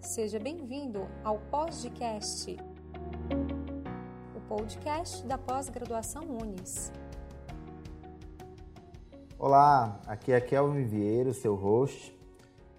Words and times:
Seja 0.00 0.38
bem-vindo 0.38 1.06
ao 1.22 1.38
Podcast, 1.38 2.56
o 4.36 4.40
podcast 4.48 5.24
da 5.26 5.38
pós-graduação 5.38 6.24
Unis. 6.24 6.92
Olá, 9.38 10.00
aqui 10.06 10.32
é 10.32 10.40
Kelvin 10.40 10.84
Vieira, 10.84 11.32
seu 11.32 11.54
host. 11.54 12.12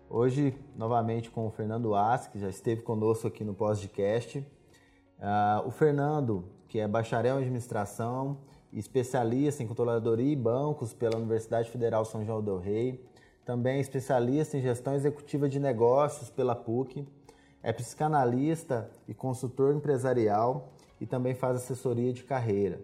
Hoje, 0.10 0.54
novamente 0.76 1.30
com 1.30 1.48
o 1.48 1.50
Fernando 1.50 1.96
As, 1.96 2.28
que 2.28 2.38
já 2.40 2.50
esteve 2.50 2.82
conosco 2.82 3.28
aqui 3.28 3.44
no 3.44 3.54
podcast. 3.54 4.40
Uh, 4.40 5.68
o 5.68 5.72
Fernando, 5.72 6.46
que 6.68 6.80
é 6.80 6.88
bacharel 6.88 7.38
em 7.38 7.44
administração, 7.44 8.40
especialista 8.74 9.64
em 9.64 9.68
controladoria 9.68 10.34
e 10.34 10.36
bancos 10.36 10.94
pela 10.94 11.18
Universidade 11.18 11.70
Federal 11.70 12.06
São 12.06 12.26
João 12.26 12.44
del 12.44 12.58
Rei, 12.58 13.06
também 13.46 13.78
é 13.78 13.80
especialista 13.80 14.58
em 14.58 14.62
gestão 14.62 14.94
executiva 14.96 15.50
de 15.50 15.60
negócios 15.60 16.30
pela 16.30 16.56
PUC, 16.56 17.08
é 17.62 17.74
psicanalista 17.74 18.90
e 19.08 19.14
consultor 19.14 19.76
empresarial 19.76 20.70
e 21.00 21.06
também 21.06 21.34
faz 21.34 21.58
assessoria 21.58 22.14
de 22.14 22.24
carreira. 22.24 22.82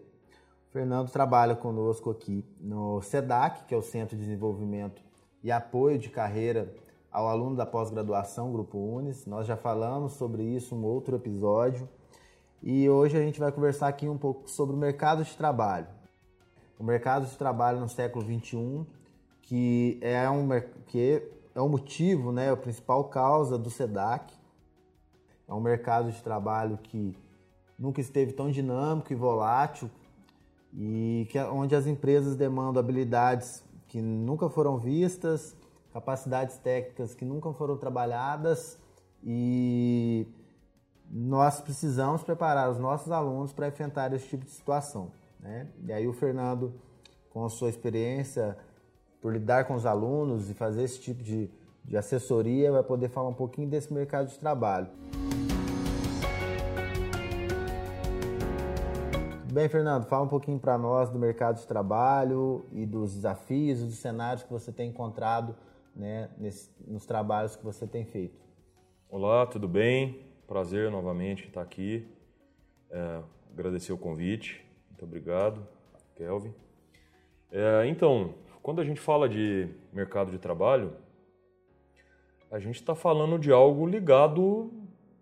O 0.70 0.72
Fernando 0.72 1.10
trabalha 1.10 1.56
conosco 1.56 2.10
aqui 2.10 2.44
no 2.60 3.02
SEDAC, 3.02 3.66
que 3.66 3.74
é 3.74 3.78
o 3.78 3.82
Centro 3.82 4.18
de 4.18 4.24
Desenvolvimento 4.24 5.02
e 5.44 5.52
Apoio 5.52 5.98
de 5.98 6.10
Carreira 6.10 6.74
ao 7.12 7.30
aluno 7.30 7.56
da 7.56 7.66
pós-graduação 7.66 8.52
Grupo 8.52 8.78
Unis. 8.78 9.26
Nós 9.26 9.48
já 9.48 9.56
falamos 9.56 10.14
sobre 10.14 10.44
isso 10.44 10.76
em 10.76 10.78
um 10.78 10.84
outro 10.84 11.16
episódio. 11.16 11.88
E 12.62 12.90
hoje 12.90 13.16
a 13.16 13.22
gente 13.22 13.40
vai 13.40 13.52
conversar 13.52 13.88
aqui 13.88 14.10
um 14.10 14.18
pouco 14.18 14.50
sobre 14.50 14.76
o 14.76 14.78
mercado 14.78 15.24
de 15.24 15.38
trabalho. 15.38 15.88
O 16.78 16.84
mercado 16.84 17.26
de 17.26 17.38
trabalho 17.38 17.80
no 17.80 17.88
século 17.88 18.26
XXI, 18.26 18.86
que 19.46 19.98
é 20.02 20.30
um, 20.30 20.48
que 20.88 21.24
é 21.54 21.62
um 21.62 21.70
motivo, 21.70 22.32
né, 22.32 22.52
a 22.52 22.58
principal 22.58 23.06
causa 23.06 23.58
do 23.58 23.70
SEDAC, 23.70 24.34
é 25.48 25.54
um 25.54 25.62
mercado 25.62 26.12
de 26.12 26.22
trabalho 26.22 26.78
que 26.78 27.16
nunca 27.78 28.02
esteve 28.02 28.34
tão 28.34 28.50
dinâmico 28.50 29.14
e 29.14 29.16
volátil 29.16 29.90
e 30.74 31.28
que 31.30 31.38
é 31.38 31.46
onde 31.46 31.76
as 31.76 31.86
empresas 31.86 32.36
demandam 32.36 32.80
habilidades 32.80 33.64
que 33.88 34.02
nunca 34.02 34.50
foram 34.50 34.78
vistas, 34.78 35.56
capacidades 35.94 36.58
técnicas 36.58 37.14
que 37.14 37.24
nunca 37.24 37.54
foram 37.54 37.78
trabalhadas 37.78 38.80
e 39.24 40.28
nós 41.10 41.62
precisamos 41.62 42.24
preparar 42.24 42.70
os 42.72 42.80
nossos 42.80 43.12
alunos 43.12 43.54
para 43.54 43.68
enfrentar 43.68 44.12
esse 44.14 44.28
tipo 44.28 44.44
de 44.44 44.52
situação. 44.52 45.12
Né? 45.40 45.68
E 45.86 45.94
aí 45.94 46.08
o 46.08 46.14
Fernando, 46.14 46.74
com 47.30 47.46
a 47.46 47.50
sua 47.50 47.70
experiência 47.70 48.58
por 49.26 49.34
lidar 49.34 49.66
com 49.66 49.74
os 49.74 49.88
alunos 49.88 50.52
e 50.52 50.54
fazer 50.54 50.84
esse 50.84 51.02
tipo 51.02 51.24
de, 51.24 51.50
de 51.84 51.98
assessoria, 51.98 52.72
vai 52.72 52.84
poder 52.84 53.10
falar 53.10 53.28
um 53.28 53.34
pouquinho 53.34 53.68
desse 53.68 53.92
mercado 53.92 54.28
de 54.28 54.38
trabalho. 54.38 54.88
Bem, 59.52 59.68
Fernando, 59.68 60.06
fala 60.06 60.26
um 60.26 60.28
pouquinho 60.28 60.60
para 60.60 60.78
nós 60.78 61.10
do 61.10 61.18
mercado 61.18 61.60
de 61.60 61.66
trabalho 61.66 62.68
e 62.72 62.86
dos 62.86 63.16
desafios 63.16 63.82
dos 63.82 63.96
cenários 63.96 64.44
que 64.44 64.54
você 64.54 64.72
tem 64.72 64.92
encontrado 64.92 65.56
né, 65.96 66.30
nesse, 66.38 66.70
nos 66.88 67.08
trabalhos 67.08 67.56
que 67.56 67.64
você 67.64 67.88
tem 67.88 68.06
feito. 68.06 68.40
Olá, 69.10 69.48
tudo 69.48 69.68
bem? 69.68 70.24
Prazer 70.46 70.92
novamente 70.92 71.48
estar 71.48 71.64
aqui. 71.64 72.08
É, 72.92 73.24
agradecer 73.52 73.92
o 73.92 73.98
convite. 73.98 74.64
Muito 74.88 75.04
obrigado, 75.04 75.68
Kelvin. 76.16 76.54
É, 77.52 77.88
então, 77.88 78.36
quando 78.66 78.82
a 78.82 78.84
gente 78.84 79.00
fala 79.00 79.30
de 79.30 79.70
mercado 79.94 80.32
de 80.32 80.40
trabalho, 80.40 80.98
a 82.50 82.58
gente 82.58 82.78
está 82.78 82.96
falando 82.96 83.38
de 83.38 83.52
algo 83.52 83.86
ligado 83.86 84.74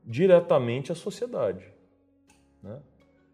diretamente 0.06 0.94
à 0.94 0.96
sociedade. 0.96 1.66
Né? 2.62 2.82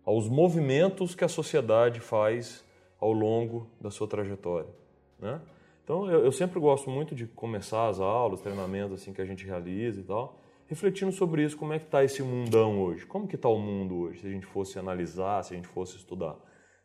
aos 0.10 0.28
movimentos 0.28 1.14
que 1.14 1.24
a 1.24 1.28
sociedade 1.28 2.00
faz 2.00 2.66
ao 3.00 3.14
longo 3.14 3.70
da 3.80 3.92
sua 3.92 4.08
trajetória. 4.08 4.72
Né? 5.20 5.40
Então, 5.84 6.10
eu, 6.10 6.26
eu, 6.26 6.32
sempre 6.32 6.60
gosto 6.60 6.90
muito 6.90 7.14
de 7.14 7.28
começar 7.28 7.88
as 7.88 8.00
aulas, 8.00 8.42
treinamentos 8.42 9.00
assim 9.00 9.14
que 9.14 9.22
a 9.22 9.26
gente 9.26 9.46
realiza 9.46 10.02
e 10.02 10.04
tal, 10.04 10.42
refletindo 10.66 11.12
sobre 11.12 11.44
isso, 11.44 11.56
como 11.56 11.74
é 11.74 11.78
que 11.78 11.86
está 11.86 12.04
esse 12.04 12.24
mundão 12.24 12.82
hoje? 12.82 13.06
Como 13.06 13.28
que 13.28 13.36
está 13.36 13.48
o 13.48 13.60
mundo 13.60 14.00
hoje, 14.00 14.22
se 14.22 14.28
a 14.28 14.32
gente 14.32 14.48
fosse 14.48 14.80
analisar, 14.80 15.44
se 15.44 15.54
a 15.54 15.58
gente 15.58 15.68
fosse 15.68 15.98
estudar? 15.98 16.36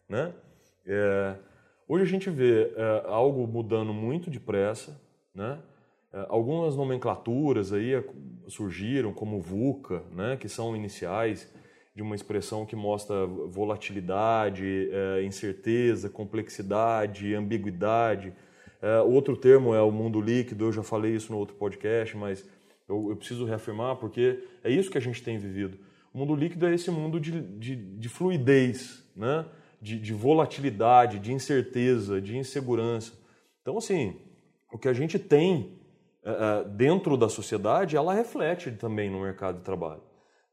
Né? 0.06 0.30
É, 0.86 1.36
hoje 1.88 2.04
a 2.04 2.06
gente 2.06 2.30
vê 2.30 2.72
é, 2.76 3.04
algo 3.06 3.46
mudando 3.46 3.92
muito 3.92 4.30
depressa, 4.30 5.00
né? 5.34 5.58
É, 6.12 6.26
algumas 6.28 6.76
nomenclaturas 6.76 7.72
aí 7.72 7.92
surgiram, 8.46 9.12
como 9.12 9.40
VUCA, 9.40 10.02
né? 10.12 10.36
que 10.36 10.48
são 10.48 10.76
iniciais 10.76 11.52
de 11.94 12.02
uma 12.02 12.14
expressão 12.14 12.64
que 12.64 12.76
mostra 12.76 13.26
volatilidade, 13.26 14.90
é, 14.92 15.24
incerteza, 15.24 16.08
complexidade, 16.08 17.34
ambiguidade. 17.34 18.32
Outro 19.06 19.34
termo 19.34 19.74
é 19.74 19.80
o 19.80 19.90
mundo 19.90 20.20
líquido, 20.20 20.66
eu 20.66 20.72
já 20.72 20.82
falei 20.82 21.14
isso 21.14 21.32
no 21.32 21.38
outro 21.38 21.56
podcast, 21.56 22.14
mas 22.18 22.46
eu, 22.86 23.08
eu, 23.08 23.16
preciso 23.16 23.46
reafirmar 23.46 23.96
porque 23.96 24.44
é 24.62 24.70
isso 24.70 24.90
que 24.90 24.98
a 24.98 25.00
gente 25.00 25.22
tem 25.22 25.38
vivido. 25.38 25.78
O 26.12 26.18
mundo 26.18 26.36
líquido 26.36 26.66
é 26.66 26.74
esse 26.74 26.90
mundo 26.90 27.18
de, 27.18 27.40
de, 27.40 27.76
de 27.76 28.08
fluidez, 28.10 29.02
né? 29.16 29.46
De, 29.84 30.00
de 30.00 30.14
volatilidade, 30.14 31.18
de 31.18 31.30
incerteza, 31.30 32.18
de 32.18 32.38
insegurança. 32.38 33.12
Então, 33.60 33.76
assim, 33.76 34.18
o 34.72 34.78
que 34.78 34.88
a 34.88 34.94
gente 34.94 35.18
tem 35.18 35.78
é, 36.24 36.64
dentro 36.70 37.18
da 37.18 37.28
sociedade, 37.28 37.94
ela 37.94 38.14
reflete 38.14 38.70
também 38.72 39.10
no 39.10 39.20
mercado 39.20 39.58
de 39.58 39.62
trabalho. 39.62 40.00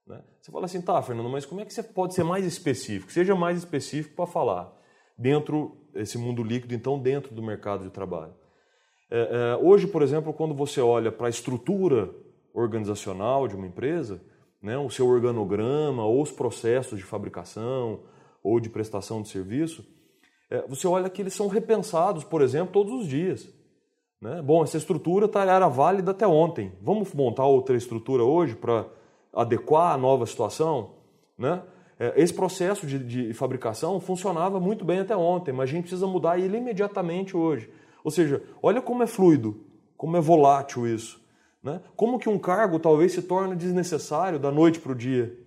Né? 0.06 0.22
Você 0.42 0.52
fala 0.52 0.66
assim, 0.66 0.82
tá, 0.82 1.02
Fernando, 1.02 1.30
mas 1.30 1.46
como 1.46 1.62
é 1.62 1.66
que 1.66 1.74
você 1.74 1.82
pode 1.82 2.14
ser 2.14 2.26
mais 2.26 2.46
específico? 2.46 3.10
Seja 3.10 3.34
mais 3.34 3.58
específico 3.58 4.18
para 4.18 4.28
falar 4.28 4.78
dentro 5.18 5.78
desse 5.94 6.18
mundo 6.18 6.44
líquido, 6.44 6.76
então 6.76 7.00
dentro 7.00 7.34
do 7.34 7.42
mercado 7.42 7.86
de 7.86 7.90
trabalho. 7.90 8.34
É, 9.10 9.58
hoje, 9.62 9.88
por 9.88 10.02
exemplo, 10.02 10.34
quando 10.34 10.54
você 10.54 10.82
olha 10.82 11.12
para 11.12 11.28
a 11.28 11.30
estrutura 11.30 12.14
organizacional 12.54 13.48
de 13.48 13.56
uma 13.56 13.68
empresa, 13.68 14.22
né, 14.62 14.78
o 14.78 14.90
seu 14.90 15.08
organograma 15.08 16.04
ou 16.04 16.22
os 16.22 16.32
processos 16.32 17.00
de 17.00 17.06
fabricação 17.06 18.02
ou 18.44 18.60
de 18.60 18.70
prestação 18.70 19.22
de 19.22 19.30
serviço, 19.30 19.86
é, 20.50 20.66
você 20.68 20.88
olha 20.88 21.10
que 21.10 21.22
eles 21.22 21.34
são 21.34 21.48
repensados, 21.48 22.24
por 22.24 22.42
exemplo, 22.42 22.74
todos 22.74 22.94
os 22.94 23.08
dias. 23.08 23.48
Né? 24.20 24.42
Bom, 24.42 24.64
essa 24.64 24.78
estrutura 24.78 25.28
tá, 25.28 25.44
era 25.44 25.68
válida 25.68 26.12
até 26.12 26.28
ontem. 26.28 26.72
Vamos 26.82 27.14
montar 27.14 27.46
outra 27.46 27.76
estrutura 27.76 28.24
hoje 28.24 28.56
para 28.56 28.86
adequar 29.34 29.94
a 29.94 29.98
nova 29.98 30.26
situação, 30.26 30.96
né? 31.38 31.64
É, 32.02 32.20
esse 32.20 32.34
processo 32.34 32.88
de, 32.88 32.98
de, 32.98 33.34
fabricação 33.36 34.00
funcionava 34.00 34.60
muito 34.60 34.84
bem 34.84 35.02
até 35.02 35.16
ontem, 35.16 35.52
mas 35.52 35.70
a 35.70 35.72
gente 35.72 35.84
precisa 35.84 36.08
mudar 36.08 36.40
ele 36.40 36.58
imediatamente 36.58 37.38
hoje. 37.38 37.70
Ou 38.04 38.10
seja, 38.10 38.42
olha 38.60 38.82
como 38.82 39.04
é 39.04 39.08
fluido, 39.08 39.64
como 39.96 40.18
é 40.18 40.20
volátil 40.20 40.88
isso. 40.88 41.22
Né? 41.62 41.80
Como 41.96 42.18
que 42.18 42.28
um 42.28 42.40
cargo 42.40 42.80
talvez 42.80 43.12
se 43.12 43.22
torne 43.22 43.56
desnecessário 43.56 44.40
da 44.40 44.52
noite 44.52 44.80
para 44.80 44.94
o 44.94 44.96
dia. 44.96 45.38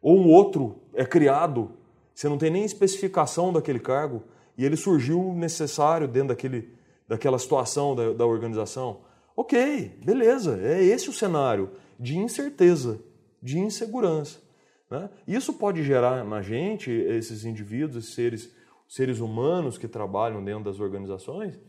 Ou 0.00 0.16
um 0.16 0.32
outro 0.32 0.76
é 0.94 1.04
criado, 1.04 1.72
você 2.16 2.30
não 2.30 2.38
tem 2.38 2.50
nem 2.50 2.64
especificação 2.64 3.52
daquele 3.52 3.78
cargo, 3.78 4.22
e 4.56 4.64
ele 4.64 4.74
surgiu 4.74 5.34
necessário 5.34 6.08
dentro 6.08 6.28
daquele, 6.28 6.74
daquela 7.06 7.38
situação 7.38 7.94
da, 7.94 8.14
da 8.14 8.24
organização. 8.24 9.02
Ok, 9.36 10.00
beleza, 10.02 10.58
é 10.62 10.82
esse 10.82 11.10
o 11.10 11.12
cenário 11.12 11.72
de 12.00 12.16
incerteza 12.16 12.98
de 13.42 13.58
insegurança. 13.58 14.40
Né? 14.90 15.10
Isso 15.28 15.52
pode 15.52 15.82
gerar 15.82 16.24
na 16.24 16.40
gente, 16.40 16.90
esses 16.90 17.44
indivíduos, 17.44 18.04
esses 18.04 18.14
seres, 18.14 18.56
seres 18.88 19.20
humanos 19.20 19.76
que 19.76 19.86
trabalham 19.86 20.42
dentro 20.42 20.64
das 20.64 20.80
organizações, 20.80 21.60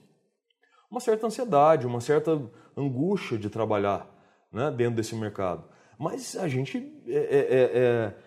uma 0.90 1.02
certa 1.02 1.28
ansiedade, 1.28 1.86
uma 1.86 2.00
certa 2.00 2.42
angústia 2.76 3.38
de 3.38 3.50
trabalhar 3.50 4.10
né, 4.50 4.72
dentro 4.72 4.96
desse 4.96 5.14
mercado. 5.14 5.66
Mas 6.00 6.38
a 6.38 6.48
gente. 6.48 6.78
É, 7.06 7.12
é, 7.12 7.18
é, 7.18 7.72
é, 7.74 8.27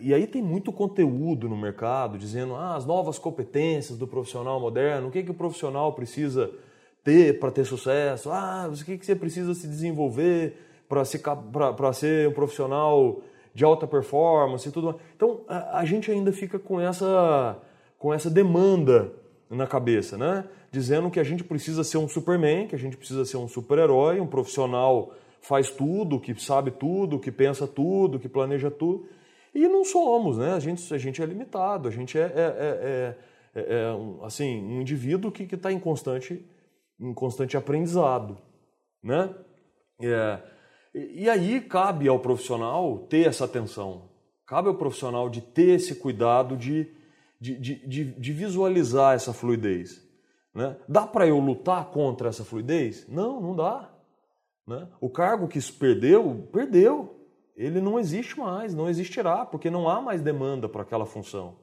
e 0.00 0.14
aí 0.14 0.26
tem 0.26 0.42
muito 0.42 0.72
conteúdo 0.72 1.48
no 1.48 1.56
mercado 1.56 2.16
dizendo 2.16 2.54
ah, 2.54 2.74
as 2.74 2.86
novas 2.86 3.18
competências 3.18 3.98
do 3.98 4.06
profissional 4.06 4.58
moderno, 4.58 5.08
o 5.08 5.10
que, 5.10 5.22
que 5.22 5.30
o 5.30 5.34
profissional 5.34 5.92
precisa 5.92 6.50
ter 7.04 7.38
para 7.38 7.50
ter 7.50 7.64
sucesso, 7.64 8.30
ah, 8.30 8.70
o 8.70 8.84
que, 8.84 8.96
que 8.96 9.04
você 9.04 9.14
precisa 9.14 9.54
se 9.54 9.68
desenvolver 9.68 10.56
para 10.88 11.04
ser, 11.04 11.20
ser 11.92 12.28
um 12.28 12.32
profissional 12.32 13.20
de 13.54 13.64
alta 13.64 13.86
performance 13.86 14.66
e 14.66 14.72
tudo 14.72 14.86
mais. 14.88 14.98
Então 15.14 15.40
a, 15.46 15.80
a, 15.80 15.84
gente 15.84 16.10
ainda 16.10 16.32
fica 16.32 16.58
com 16.58 16.80
essa, 16.80 17.58
com 17.98 18.14
essa 18.14 18.30
demanda 18.30 19.12
na 19.50 19.66
cabeça, 19.66 20.16
né? 20.16 20.44
Dizendo 20.70 21.10
que 21.10 21.20
a 21.20 21.24
gente 21.24 21.44
precisa 21.44 21.84
ser 21.84 21.98
um 21.98 22.08
Superman, 22.08 22.68
que 22.68 22.74
a 22.74 22.78
gente 22.78 22.96
precisa 22.96 23.24
ser 23.24 23.36
um 23.36 23.48
super-herói, 23.48 24.20
um 24.20 24.26
profissional 24.26 25.12
faz 25.40 25.70
tudo, 25.70 26.20
que 26.20 26.38
sabe 26.40 26.70
tudo, 26.70 27.18
que 27.18 27.30
pensa 27.30 27.66
tudo, 27.66 28.18
que 28.18 28.28
planeja 28.28 28.70
tudo. 28.70 29.06
E 29.58 29.68
não 29.68 29.84
somos, 29.84 30.38
né? 30.38 30.52
A 30.52 30.60
gente, 30.60 30.94
a 30.94 30.98
gente 30.98 31.20
é 31.20 31.26
limitado, 31.26 31.88
a 31.88 31.90
gente 31.90 32.16
é, 32.18 32.22
é, 32.22 33.16
é, 33.54 33.60
é, 33.60 33.80
é 33.80 33.92
um, 33.92 34.24
assim, 34.24 34.62
um 34.62 34.80
indivíduo 34.80 35.32
que 35.32 35.42
está 35.54 35.72
em 35.72 35.80
constante, 35.80 36.46
em 37.00 37.12
constante 37.12 37.56
aprendizado, 37.56 38.38
né? 39.02 39.34
É, 40.00 40.38
E, 40.94 41.24
e 41.24 41.30
aí 41.30 41.60
cabe 41.60 42.08
ao 42.08 42.18
profissional 42.18 43.06
ter 43.08 43.26
essa 43.26 43.44
atenção, 43.44 44.10
cabe 44.46 44.68
ao 44.68 44.74
profissional 44.74 45.28
de 45.28 45.40
ter 45.40 45.76
esse 45.76 45.94
cuidado 45.94 46.56
de, 46.56 46.88
de, 47.40 47.56
de, 47.56 47.86
de, 47.86 48.04
de 48.04 48.32
visualizar 48.32 49.14
essa 49.14 49.32
fluidez. 49.32 50.06
Né? 50.54 50.76
Dá 50.88 51.06
para 51.06 51.26
eu 51.26 51.38
lutar 51.38 51.90
contra 51.90 52.28
essa 52.28 52.44
fluidez? 52.44 53.06
Não, 53.08 53.40
não 53.40 53.54
dá. 53.54 53.90
Né? 54.66 54.88
O 55.00 55.08
cargo 55.08 55.46
que 55.46 55.60
perdeu, 55.72 56.48
perdeu. 56.52 57.14
Ele 57.58 57.80
não 57.80 57.98
existe 57.98 58.38
mais, 58.38 58.72
não 58.72 58.88
existirá, 58.88 59.44
porque 59.44 59.68
não 59.68 59.88
há 59.88 60.00
mais 60.00 60.22
demanda 60.22 60.68
para 60.68 60.82
aquela 60.82 61.04
função. 61.04 61.56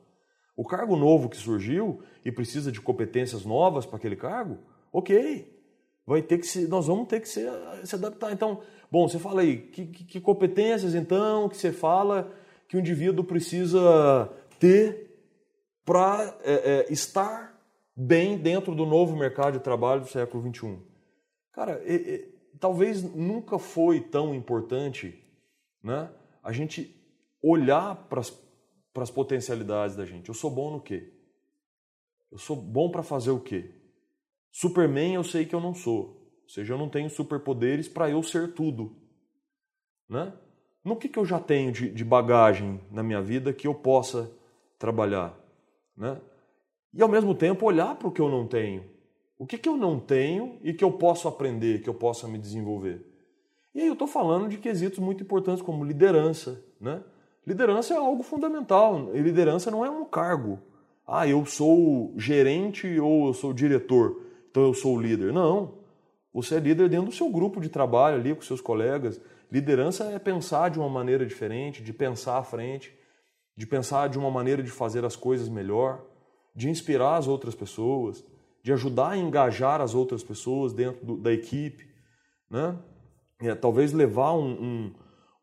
O 0.54 0.66
cargo 0.66 0.98
novo 0.98 1.30
que 1.30 1.38
surgiu 1.38 2.02
e 2.24 2.32
precisa 2.34 2.70
de 2.70 2.82
competências 2.82 3.46
novas 3.46 3.86
para 3.86 3.96
aquele 3.96 4.18
cargo, 4.18 4.58
ok. 4.92 5.50
Vai 6.06 6.22
ter 6.22 6.38
que 6.38 6.46
se, 6.46 6.68
nós 6.68 6.88
vamos 6.88 7.08
ter 7.08 7.22
que 7.22 7.30
se, 7.30 7.42
se 7.86 7.96
adaptar. 7.96 8.34
Então, 8.34 8.60
bom, 8.92 9.08
você 9.08 9.18
fala 9.18 9.40
aí, 9.40 9.56
que, 9.58 9.86
que, 9.88 10.04
que 10.04 10.20
competências 10.20 10.94
então 10.96 11.48
que 11.48 11.56
você 11.56 11.72
fala 11.72 12.30
que 12.68 12.76
o 12.76 12.80
indivíduo 12.80 13.24
precisa 13.24 14.30
ter 14.60 15.18
para 15.86 16.38
é, 16.44 16.54
é, 16.54 16.92
estar 16.92 17.58
bem 17.96 18.38
dentro 18.38 18.76
do 18.76 18.86
novo 18.86 19.16
mercado 19.16 19.54
de 19.54 19.64
trabalho 19.64 20.02
do 20.02 20.10
século 20.10 20.44
XXI? 20.54 20.78
Cara, 21.54 21.82
talvez 22.60 23.02
nunca 23.02 23.58
foi 23.58 24.02
tão 24.02 24.36
importante 24.36 25.25
né, 25.86 26.10
a 26.44 26.52
gente 26.52 27.00
olhar 27.44 27.96
para 28.10 28.20
as 28.20 29.12
potencialidades 29.12 29.96
da 29.96 30.04
gente. 30.04 30.30
Eu 30.30 30.34
sou 30.34 30.50
bom 30.50 30.72
no 30.72 30.82
quê? 30.82 31.14
Eu 32.32 32.40
sou 32.40 32.56
bom 32.56 32.90
para 32.90 33.04
fazer 33.04 33.30
o 33.30 33.40
quê? 33.40 33.72
Superman 34.52 35.14
eu 35.14 35.24
sei 35.24 35.46
que 35.46 35.54
eu 35.54 35.62
não 35.62 35.76
sou. 35.76 36.20
Ou 36.44 36.50
seja, 36.50 36.74
eu 36.74 36.78
não 36.78 36.90
tenho 36.90 37.10
superpoderes 37.10 37.88
para 37.88 38.10
eu 38.10 38.24
ser 38.24 38.54
tudo. 38.54 38.96
Né? 40.10 40.34
No 40.84 40.96
que, 40.96 41.08
que 41.08 41.20
eu 41.20 41.26
já 41.26 41.40
tenho 41.40 41.72
de, 41.72 41.92
de 41.92 42.04
bagagem 42.04 42.82
na 42.90 43.04
minha 43.04 43.22
vida 43.22 43.54
que 43.54 43.68
eu 43.68 43.76
possa 43.76 44.32
trabalhar? 44.80 45.38
Né? 45.96 46.20
E 46.94 47.02
ao 47.02 47.10
mesmo 47.10 47.36
tempo 47.36 47.66
olhar 47.66 47.96
para 47.96 48.08
o 48.08 48.12
que 48.12 48.22
eu 48.22 48.30
não 48.30 48.48
tenho. 48.48 48.84
O 49.38 49.46
que, 49.46 49.58
que 49.58 49.70
eu 49.70 49.78
não 49.78 50.00
tenho 50.00 50.58
e 50.64 50.74
que 50.74 50.84
eu 50.84 50.92
posso 50.92 51.28
aprender, 51.28 51.84
que 51.84 51.90
eu 51.90 51.94
possa 51.94 52.28
me 52.28 52.40
desenvolver? 52.40 53.15
E 53.76 53.82
aí 53.82 53.88
eu 53.88 53.94
estou 53.94 54.08
falando 54.08 54.48
de 54.48 54.58
quesitos 54.58 55.00
muito 55.00 55.22
importantes 55.22 55.62
como 55.62 55.84
liderança, 55.84 56.64
né? 56.80 57.04
Liderança 57.46 57.94
é 57.94 57.98
algo 57.98 58.24
fundamental. 58.24 59.12
Liderança 59.14 59.70
não 59.70 59.86
é 59.86 59.90
um 59.90 60.06
cargo. 60.06 60.60
Ah, 61.06 61.28
eu 61.28 61.46
sou 61.46 62.14
gerente 62.18 62.98
ou 63.00 63.28
eu 63.28 63.34
sou 63.34 63.54
diretor, 63.54 64.22
então 64.50 64.64
eu 64.64 64.74
sou 64.74 65.00
líder. 65.00 65.34
Não. 65.34 65.74
Você 66.34 66.56
é 66.56 66.60
líder 66.60 66.90
dentro 66.90 67.08
do 67.08 67.12
seu 67.12 67.30
grupo 67.30 67.60
de 67.60 67.68
trabalho 67.68 68.16
ali 68.16 68.34
com 68.34 68.42
seus 68.42 68.62
colegas. 68.62 69.20
Liderança 69.52 70.06
é 70.06 70.18
pensar 70.18 70.70
de 70.70 70.80
uma 70.80 70.90
maneira 70.90 71.26
diferente, 71.26 71.84
de 71.84 71.94
pensar 71.94 72.38
à 72.38 72.44
frente, 72.44 72.98
de 73.58 73.68
pensar 73.68 74.08
de 74.08 74.18
uma 74.18 74.32
maneira 74.32 74.64
de 74.64 74.72
fazer 74.72 75.04
as 75.04 75.18
coisas 75.18 75.50
melhor, 75.50 76.02
de 76.56 76.70
inspirar 76.70 77.18
as 77.18 77.28
outras 77.28 77.54
pessoas, 77.54 78.24
de 78.64 78.72
ajudar 78.72 79.12
a 79.12 79.18
engajar 79.18 79.82
as 79.82 79.94
outras 79.94 80.24
pessoas 80.24 80.74
dentro 80.74 81.06
do, 81.06 81.18
da 81.18 81.32
equipe, 81.32 81.88
né? 82.50 82.78
É, 83.48 83.56
talvez 83.56 83.94
levar 83.94 84.34
um, 84.34 84.52
um 84.52 84.94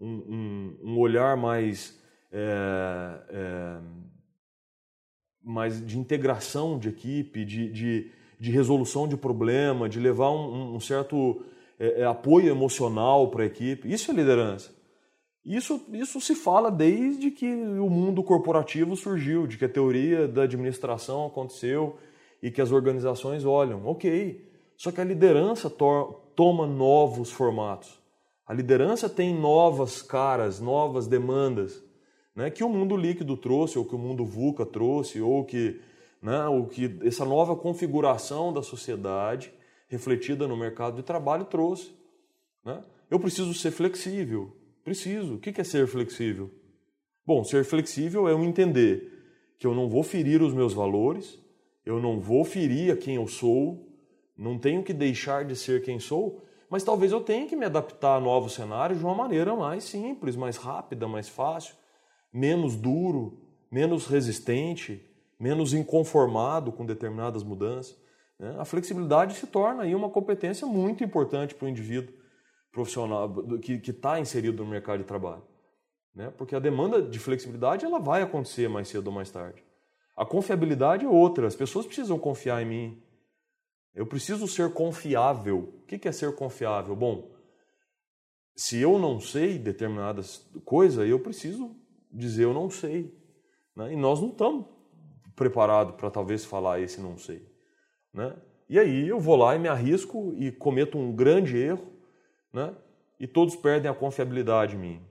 um, 0.03 0.77
um, 0.83 0.99
olhar 0.99 1.37
mais, 1.37 1.97
é, 2.33 3.21
é, 3.31 3.79
mais 5.43 5.85
de 5.85 5.99
integração 5.99 6.79
de 6.79 6.89
equipe, 6.89 7.45
de, 7.45 7.71
de, 7.71 8.11
de, 8.39 8.51
resolução 8.51 9.07
de 9.07 9.17
problema, 9.17 9.89
de 9.89 10.01
levar 10.01 10.31
um, 10.31 10.79
certo 10.81 11.45
é, 11.79 12.01
é 12.01 12.05
apoio 12.05 12.51
emocional 12.51 13.31
para 13.31 13.45
a 13.45 13.47
equipe. 13.47 13.91
Isso 13.91 14.11
é 14.11 14.15
liderança. 14.15 14.75
Isso, 15.45 15.85
isso 15.93 16.21
se 16.21 16.35
fala 16.35 16.71
desde 16.71 17.31
que 17.31 17.47
o 17.47 17.91
mundo 17.91 18.23
corporativo 18.23 18.97
surgiu, 18.97 19.47
de 19.47 19.57
que 19.57 19.65
a 19.65 19.69
teoria 19.69 20.29
da 20.29 20.43
administração 20.43 21.27
aconteceu 21.27 21.99
e 22.41 22.51
que 22.51 22.61
as 22.61 22.71
organizações 22.71 23.45
olham. 23.45 23.85
Ok, 23.87 24.49
só 24.77 24.93
que 24.93 25.01
a 25.01 25.05
liderança 25.05 25.69
to 25.69 26.22
toma 26.35 26.67
novos 26.67 27.31
formatos. 27.31 28.01
A 28.47 28.53
liderança 28.53 29.09
tem 29.09 29.35
novas 29.35 30.03
caras, 30.03 30.61
novas 30.61 31.07
demandas, 31.07 31.83
né, 32.35 32.51
que 32.51 32.65
o 32.65 32.69
mundo 32.69 32.97
líquido 32.97 33.37
trouxe, 33.37 33.79
ou 33.79 33.85
que 33.85 33.95
o 33.95 33.99
mundo 33.99 34.25
VUCA 34.25 34.67
trouxe, 34.67 35.21
ou 35.21 35.45
que, 35.45 35.81
né, 36.21 36.47
ou 36.49 36.67
que 36.67 36.99
essa 37.03 37.25
nova 37.25 37.55
configuração 37.55 38.53
da 38.53 38.63
sociedade 38.63 39.53
refletida 39.89 40.49
no 40.49 40.57
mercado 40.57 40.97
de 40.97 41.03
trabalho 41.03 41.45
trouxe. 41.45 41.95
Né? 42.65 42.83
Eu 43.11 43.21
preciso 43.21 43.53
ser 43.55 43.71
flexível. 43.71 44.57
Preciso. 44.83 45.35
O 45.35 45.39
que 45.39 45.61
é 45.61 45.65
ser 45.65 45.87
flexível? 45.87 46.51
Bom, 47.25 47.45
ser 47.45 47.65
flexível 47.65 48.27
é 48.29 48.33
eu 48.33 48.43
entender 48.43 49.13
que 49.59 49.67
eu 49.67 49.75
não 49.75 49.89
vou 49.89 50.03
ferir 50.03 50.43
os 50.43 50.53
meus 50.53 50.73
valores, 50.73 51.39
eu 51.87 52.01
não 52.01 52.19
vou 52.19 52.45
ferir 52.45 52.93
a 52.93 52.97
quem 52.97 53.15
eu 53.15 53.29
sou, 53.29 53.92
não 54.37 54.59
tenho 54.59 54.83
que 54.83 54.93
deixar 54.93 55.45
de 55.45 55.55
ser 55.55 55.83
quem 55.83 55.99
sou, 55.99 56.43
mas 56.71 56.83
talvez 56.83 57.13
eu 57.13 57.21
tenha 57.21 57.47
que 57.47 57.55
me 57.55 57.67
adaptar 57.67 58.17
a 58.17 58.21
novos 58.21 58.55
cenários 58.55 58.99
de 58.99 59.05
uma 59.05 59.15
maneira 59.15 59.55
mais 59.55 59.85
simples, 59.85 60.37
mais 60.37 60.57
rápida, 60.57 61.07
mais 61.07 61.29
fácil, 61.29 61.75
menos 62.33 62.75
duro, 62.77 63.39
menos 63.71 64.07
resistente, 64.07 65.07
menos 65.39 65.75
inconformado 65.75 66.73
com 66.73 66.87
determinadas 66.87 67.43
mudanças. 67.43 67.97
Né? 68.39 68.57
A 68.59 68.65
flexibilidade 68.65 69.35
se 69.35 69.47
torna 69.47 69.83
aí 69.83 69.95
uma 69.95 70.09
competência 70.09 70.67
muito 70.67 71.05
importante 71.05 71.55
para 71.55 71.67
o 71.67 71.69
indivíduo 71.69 72.15
profissional 72.73 73.31
que 73.61 73.75
está 73.75 74.19
inserido 74.19 74.65
no 74.65 74.71
mercado 74.71 75.01
de 75.01 75.05
trabalho. 75.05 75.43
Né? 76.15 76.33
Porque 76.37 76.55
a 76.55 76.59
demanda 76.59 77.03
de 77.03 77.19
flexibilidade 77.19 77.85
ela 77.85 77.99
vai 77.99 78.23
acontecer 78.23 78.69
mais 78.69 78.89
cedo 78.89 79.09
ou 79.09 79.13
mais 79.13 79.31
tarde. 79.31 79.63
A 80.17 80.25
confiabilidade 80.25 81.05
é 81.05 81.09
outra. 81.09 81.47
As 81.47 81.57
pessoas 81.57 81.87
precisam 81.87 82.19
confiar 82.19 82.63
em 82.63 82.67
mim. 82.67 83.03
Eu 83.95 84.07
preciso 84.07 84.47
ser 84.49 84.73
confiável. 84.73 85.59
O 85.59 85.87
que 85.87 86.09
é 86.09 86.13
ser 86.13 86.35
confiável? 86.35 86.97
Bom, 86.97 87.31
se 88.57 88.79
eu 88.79 88.99
não 88.99 89.21
sei 89.21 89.59
determinadas 89.59 90.49
coisas, 90.65 91.09
eu 91.09 91.21
preciso 91.21 91.77
dizer 92.11 92.45
eu 92.45 92.55
não 92.55 92.71
sei. 92.71 93.15
Né? 93.77 93.93
E 93.93 93.97
nós 93.97 94.21
não 94.21 94.29
estamos 94.29 94.67
preparados 95.35 95.95
para 95.97 96.11
talvez 96.11 96.45
falar 96.45 96.81
esse 96.81 97.01
não 97.01 97.17
sei. 97.17 97.47
Né? 98.13 98.35
E 98.69 98.79
aí 98.79 99.09
eu 99.09 99.19
vou 99.19 99.37
lá 99.37 99.57
e 99.57 99.59
me 99.59 99.69
arrisco 99.69 100.35
e 100.37 100.51
cometo 100.51 100.99
um 100.99 101.15
grande 101.15 101.57
erro, 101.57 101.93
né? 102.53 102.75
e 103.19 103.27
todos 103.27 103.57
perdem 103.57 103.91
a 103.91 103.95
confiabilidade 103.95 104.77
em 104.77 104.79
mim. 104.79 105.03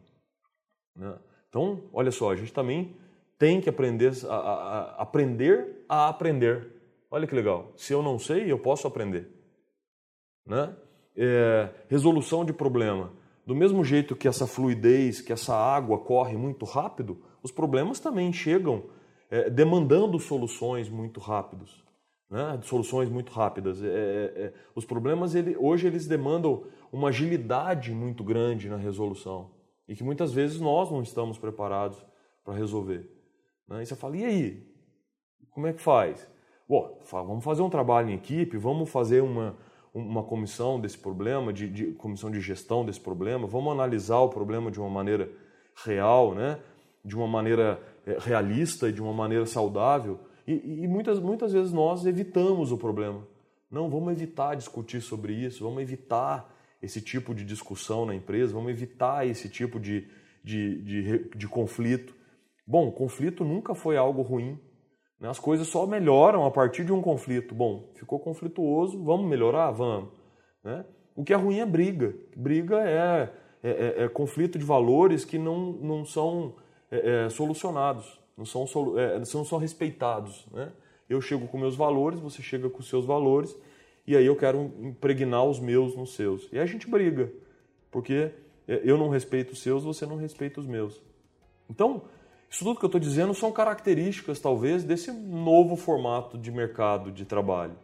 Né? 0.96 1.18
Então, 1.50 1.84
olha 1.94 2.12
só, 2.12 2.32
a 2.32 2.36
gente 2.36 2.54
também 2.54 2.96
tem 3.38 3.60
que 3.60 3.70
aprender 3.70 4.14
a, 4.28 4.36
a, 4.36 4.82
a 4.98 5.02
aprender 5.02 5.86
a 5.90 6.10
aprender. 6.10 6.81
Olha 7.12 7.28
que 7.28 7.36
legal. 7.36 7.74
Se 7.76 7.92
eu 7.92 8.02
não 8.02 8.18
sei, 8.18 8.50
eu 8.50 8.58
posso 8.58 8.88
aprender. 8.88 9.30
Né? 10.46 10.74
É, 11.16 11.70
resolução 11.90 12.46
de 12.46 12.54
problema. 12.54 13.12
Do 13.46 13.54
mesmo 13.54 13.84
jeito 13.84 14.16
que 14.16 14.30
essa 14.30 14.48
fluidez, 14.48 15.20
que 15.20 15.34
essa 15.34 15.54
água 15.54 16.00
corre 16.00 16.38
muito 16.38 16.64
rápido, 16.64 17.22
os 17.44 17.52
problemas 17.52 18.00
também 18.00 18.32
chegam 18.32 18.86
é, 19.30 19.50
demandando 19.50 20.18
soluções 20.20 20.88
muito 20.88 21.20
rápidas. 21.20 21.84
Né? 22.30 22.58
Soluções 22.64 23.10
muito 23.10 23.34
rápidas. 23.34 23.84
É, 23.84 23.88
é, 23.88 23.92
é, 24.44 24.54
os 24.74 24.86
problemas, 24.86 25.36
ele, 25.36 25.58
hoje, 25.60 25.88
eles 25.88 26.08
demandam 26.08 26.64
uma 26.94 27.10
agilidade 27.10 27.92
muito 27.92 28.24
grande 28.24 28.70
na 28.70 28.78
resolução. 28.78 29.52
E 29.86 29.96
que 29.96 30.04
muitas 30.04 30.32
vezes 30.32 30.62
nós 30.62 30.90
não 30.90 31.02
estamos 31.02 31.38
preparados 31.38 32.02
para 32.42 32.54
resolver. 32.54 33.06
Né? 33.68 33.84
E 33.84 33.86
você 33.86 33.98
fala, 33.98 34.16
e 34.16 34.24
aí? 34.24 34.72
Como 35.50 35.68
é 35.68 35.74
que 35.74 35.82
faz? 35.82 36.26
Bom, 36.72 36.98
vamos 37.12 37.44
fazer 37.44 37.62
um 37.62 37.70
trabalho 37.70 38.12
em 38.12 38.14
equipe, 38.14 38.56
vamos 38.56 38.90
fazer 38.90 39.22
uma, 39.22 39.58
uma 39.94 40.24
comissão 40.24 40.80
desse 40.80 40.98
problema, 40.98 41.52
de, 41.52 41.68
de, 41.68 41.88
comissão 41.96 42.32
de 42.32 42.40
gestão 42.40 42.86
desse 42.86 43.02
problema, 43.02 43.46
vamos 43.46 43.74
analisar 43.74 44.20
o 44.20 44.30
problema 44.30 44.72
de 44.72 44.80
uma 44.80 44.90
maneira 44.90 45.30
real, 45.84 46.34
né? 46.34 46.62
de 47.04 47.14
uma 47.14 47.28
maneira 47.28 47.78
eh, 48.08 48.16
realista 48.22 48.88
e 48.88 48.94
de 48.94 49.02
uma 49.02 49.12
maneira 49.12 49.46
saudável. 49.46 50.18
E, 50.48 50.84
e 50.84 50.88
muitas, 50.88 51.20
muitas 51.20 51.52
vezes 51.52 51.74
nós 51.74 52.06
evitamos 52.06 52.72
o 52.72 52.78
problema. 52.78 53.28
Não, 53.70 53.90
vamos 53.90 54.14
evitar 54.14 54.56
discutir 54.56 55.02
sobre 55.02 55.34
isso, 55.34 55.66
vamos 55.66 55.82
evitar 55.82 56.56
esse 56.82 57.02
tipo 57.02 57.36
de 57.36 57.44
discussão 57.44 58.06
na 58.06 58.16
empresa, 58.16 58.54
vamos 58.54 58.72
evitar 58.72 59.28
esse 59.28 59.50
tipo 59.50 59.78
de, 59.78 60.08
de, 60.42 60.82
de, 60.84 61.30
de 61.36 61.48
conflito. 61.50 62.16
Bom, 62.66 62.90
conflito 62.94 63.44
nunca 63.44 63.76
foi 63.76 63.98
algo 63.98 64.22
ruim? 64.22 64.58
As 65.22 65.40
coisas 65.40 65.68
só 65.68 65.86
melhoram 65.86 66.46
a 66.46 66.52
partir 66.52 66.84
de 66.84 66.92
um 66.92 67.02
conflito. 67.02 67.54
Bom, 67.54 67.90
ficou 67.94 68.20
conflituoso, 68.20 69.02
vamos 69.04 69.30
melhorar? 69.30 69.70
Vamos. 69.72 70.10
Né? 70.64 70.84
O 71.16 71.24
que 71.24 71.34
é 71.34 71.36
ruim 71.36 71.60
é 71.60 71.66
briga. 71.66 72.16
Briga 72.36 72.78
é, 72.82 73.30
é, 73.64 73.70
é, 73.70 74.04
é 74.04 74.10
conflito 74.10 74.58
de 74.58 74.66
valores 74.66 75.24
que 75.24 75.38
não, 75.38 75.74
não 75.74 76.04
são 76.04 76.56
é, 76.90 77.26
é 77.26 77.30
solucionados, 77.30 78.20
não 78.36 78.46
são, 78.46 78.66
é, 78.98 79.24
são 79.26 79.60
respeitados. 79.60 80.48
Né? 80.52 80.72
Eu 81.08 81.22
chego 81.22 81.48
com 81.48 81.58
meus 81.58 81.76
valores, 81.76 82.20
você 82.20 82.42
chega 82.42 82.70
com 82.70 82.82
seus 82.82 83.06
valores, 83.06 83.56
e 84.08 84.18
aí 84.18 84.26
eu 84.26 84.36
quero 84.36 84.72
impregnar 84.80 85.46
os 85.46 85.60
meus 85.60 85.96
nos 85.96 86.16
seus. 86.16 86.50
E 86.52 86.58
a 86.58 86.66
gente 86.66 86.90
briga, 86.90 87.32
porque 87.92 88.32
eu 88.68 88.98
não 88.98 89.10
respeito 89.10 89.52
os 89.52 89.62
seus, 89.62 89.84
você 89.84 90.06
não 90.06 90.16
respeita 90.16 90.60
os 90.60 90.66
meus. 90.66 91.00
Então, 91.70 92.04
isso 92.52 92.66
tudo 92.66 92.78
que 92.78 92.84
eu 92.84 92.88
estou 92.88 93.00
dizendo 93.00 93.34
são 93.34 93.50
características, 93.50 94.38
talvez, 94.38 94.84
desse 94.84 95.10
novo 95.10 95.78
formato 95.78 96.38
de 96.38 96.52
mercado 96.52 97.10
de 97.10 97.24
trabalho. 97.24 97.78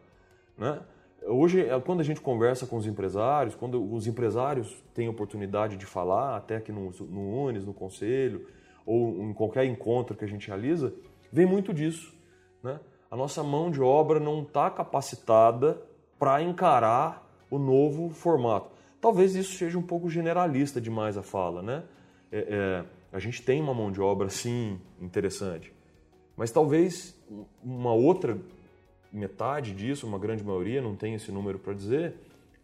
Né? 0.57 0.77
Hoje, 1.25 1.61
é, 1.61 1.79
quando 1.79 2.01
a 2.01 2.03
gente 2.03 2.19
conversa 2.19 2.67
com 2.67 2.75
os 2.75 2.85
empresários, 2.85 3.55
quando 3.55 3.81
os 3.93 4.07
empresários 4.07 4.83
têm 4.93 5.07
oportunidade 5.07 5.77
de 5.77 5.85
falar, 5.85 6.35
até 6.35 6.57
aqui 6.57 6.73
no, 6.73 6.91
no 6.91 7.45
UNES, 7.45 7.65
no 7.65 7.73
Conselho, 7.73 8.45
ou 8.85 9.23
em 9.23 9.33
qualquer 9.33 9.63
encontro 9.63 10.17
que 10.17 10.25
a 10.25 10.27
gente 10.27 10.49
realiza, 10.49 10.93
vem 11.31 11.45
muito 11.45 11.73
disso. 11.73 12.13
Né? 12.61 12.77
A 13.09 13.15
nossa 13.15 13.41
mão 13.41 13.71
de 13.71 13.81
obra 13.81 14.19
não 14.19 14.41
está 14.41 14.69
capacitada 14.69 15.81
para 16.19 16.41
encarar 16.41 17.25
o 17.49 17.57
novo 17.57 18.09
formato. 18.09 18.69
Talvez 18.99 19.33
isso 19.33 19.57
seja 19.57 19.77
um 19.77 19.81
pouco 19.81 20.09
generalista 20.09 20.81
demais 20.81 21.17
a 21.17 21.23
fala. 21.23 21.61
Né? 21.61 21.83
É, 22.29 22.39
é, 22.39 22.85
a 23.11 23.19
gente 23.19 23.41
tem 23.41 23.61
uma 23.61 23.73
mão 23.73 23.91
de 23.91 24.01
obra, 24.01 24.29
sim, 24.29 24.79
interessante. 25.01 25.73
Mas 26.35 26.51
talvez 26.51 27.17
uma 27.63 27.93
outra 27.93 28.37
metade 29.11 29.73
disso, 29.73 30.05
uma 30.05 30.19
grande 30.19 30.43
maioria, 30.43 30.81
não 30.81 30.95
tem 30.95 31.15
esse 31.15 31.31
número 31.31 31.57
para 31.57 31.73
dizer, 31.73 32.15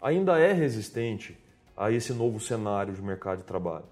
ainda 0.02 0.38
é 0.38 0.52
resistente 0.54 1.38
a 1.76 1.92
esse 1.92 2.14
novo 2.14 2.40
cenário 2.40 2.94
de 2.94 3.02
mercado 3.02 3.40
de 3.40 3.44
trabalho. 3.46 3.86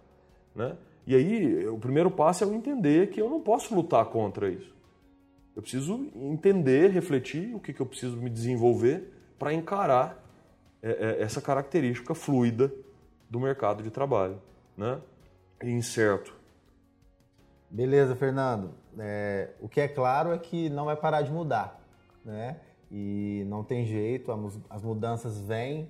Né? 0.56 0.76
E 1.08 1.16
aí, 1.16 1.68
o 1.68 1.78
primeiro 1.78 2.12
passo 2.12 2.44
é 2.44 2.48
eu 2.48 2.54
entender 2.54 3.10
que 3.10 3.20
eu 3.20 3.30
não 3.30 3.42
posso 3.42 3.74
lutar 3.74 4.06
contra 4.06 4.50
isso. 4.50 4.72
Eu 5.56 5.62
preciso 5.62 6.10
entender, 6.16 6.92
refletir 6.92 7.54
o 7.56 7.60
que, 7.60 7.74
que 7.74 7.82
eu 7.82 7.86
preciso 7.86 8.16
me 8.18 8.30
desenvolver 8.30 9.12
para 9.40 9.54
encarar 9.54 10.24
é, 10.82 10.90
é, 10.90 11.24
essa 11.24 11.42
característica 11.42 12.14
fluida 12.14 12.72
do 13.30 13.40
mercado 13.40 13.82
de 13.82 13.90
trabalho. 13.90 14.40
Né? 14.78 15.00
E 15.64 15.70
incerto. 15.70 16.41
Beleza, 17.72 18.16
Fernando. 18.16 18.74
É, 19.00 19.52
o 19.60 19.70
que 19.70 19.80
é 19.80 19.88
claro 19.88 20.32
é 20.34 20.38
que 20.38 20.70
não 20.70 20.86
vai 20.86 20.96
parar 20.96 21.22
de 21.22 21.32
mudar 21.32 21.82
né? 22.24 22.60
E 22.92 23.46
não 23.48 23.64
tem 23.64 23.86
jeito, 23.86 24.32
as 24.70 24.84
mudanças 24.84 25.40
vêm, 25.40 25.90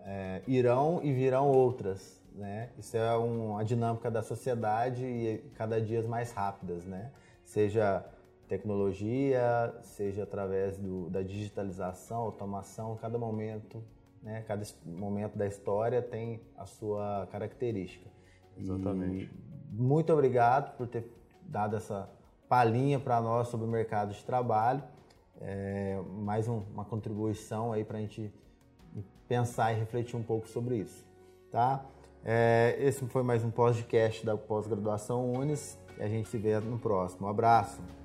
é, 0.00 0.42
irão 0.46 1.00
e 1.02 1.12
virão 1.12 1.48
outras, 1.48 2.20
né? 2.34 2.70
Isso 2.78 2.96
é 2.96 3.16
uma 3.16 3.64
dinâmica 3.64 4.10
da 4.10 4.22
sociedade 4.22 5.04
e 5.04 5.38
cada 5.54 5.80
dia 5.80 6.02
mais 6.02 6.32
rápidas, 6.32 6.84
né? 6.84 7.10
Seja 7.44 8.04
tecnologia, 8.48 9.72
seja 9.82 10.24
através 10.24 10.76
do, 10.76 11.08
da 11.08 11.22
digitalização, 11.22 12.22
automação, 12.22 12.96
cada 12.96 13.16
momento, 13.16 13.82
né? 14.22 14.42
Cada 14.48 14.64
momento 14.84 15.38
da 15.38 15.46
história 15.46 16.02
tem 16.02 16.40
a 16.56 16.66
sua 16.66 17.28
característica. 17.30 18.10
Exatamente. 18.58 19.30
E 19.72 19.80
muito 19.80 20.12
obrigado 20.12 20.76
por 20.76 20.88
ter 20.88 21.08
dado 21.50 21.76
essa 21.76 22.08
palhinha 22.48 22.98
para 22.98 23.20
nós 23.20 23.48
sobre 23.48 23.66
o 23.66 23.68
mercado 23.68 24.14
de 24.14 24.24
trabalho 24.24 24.82
é, 25.40 25.98
mais 26.18 26.46
um, 26.46 26.62
uma 26.72 26.84
contribuição 26.84 27.72
aí 27.72 27.84
para 27.84 27.98
a 27.98 28.00
gente 28.00 28.32
pensar 29.26 29.72
e 29.72 29.76
refletir 29.76 30.16
um 30.16 30.22
pouco 30.22 30.46
sobre 30.46 30.76
isso, 30.76 31.06
tá? 31.50 31.84
É, 32.22 32.76
esse 32.78 33.06
foi 33.06 33.22
mais 33.22 33.42
um 33.42 33.50
podcast 33.50 34.26
da 34.26 34.36
pós-graduação 34.36 35.32
Unis 35.32 35.78
e 35.98 36.02
a 36.02 36.08
gente 36.08 36.28
se 36.28 36.36
vê 36.36 36.60
no 36.60 36.78
próximo. 36.78 37.26
Um 37.26 37.30
abraço! 37.30 37.99